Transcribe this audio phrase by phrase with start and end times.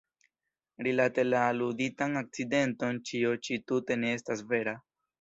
[0.87, 4.79] Rilate la aluditan akcidenton ĉio ĉi tute ne estas vera.